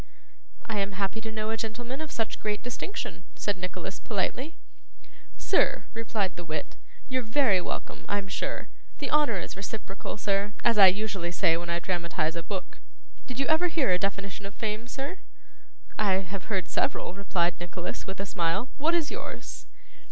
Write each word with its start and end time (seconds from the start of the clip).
'I 0.65 0.79
am 0.79 0.91
happy 0.93 1.21
to 1.21 1.31
know 1.31 1.51
a 1.51 1.57
gentleman 1.57 2.01
of 2.01 2.09
such 2.11 2.39
great 2.39 2.63
distinction,' 2.63 3.23
said 3.35 3.55
Nicholas, 3.55 3.99
politely. 3.99 4.55
'Sir,' 5.37 5.83
replied 5.93 6.35
the 6.35 6.43
wit, 6.43 6.75
'you're 7.07 7.21
very 7.21 7.61
welcome, 7.61 8.05
I'm 8.09 8.27
sure. 8.27 8.67
The 8.97 9.11
honour 9.11 9.37
is 9.39 9.55
reciprocal, 9.55 10.17
sir, 10.17 10.53
as 10.63 10.79
I 10.79 10.87
usually 10.87 11.31
say 11.31 11.55
when 11.55 11.69
I 11.69 11.77
dramatise 11.77 12.33
a 12.35 12.41
book. 12.41 12.79
Did 13.27 13.39
you 13.39 13.45
ever 13.45 13.67
hear 13.67 13.91
a 13.91 13.99
definition 13.99 14.47
of 14.47 14.55
fame, 14.55 14.87
sir?' 14.87 15.19
'I 15.99 16.13
have 16.33 16.45
heard 16.45 16.67
several,' 16.67 17.13
replied 17.13 17.59
Nicholas, 17.59 18.07
with 18.07 18.19
a 18.19 18.25
smile. 18.25 18.69
'What 18.79 18.95
is 18.95 19.11
yours? 19.11 19.67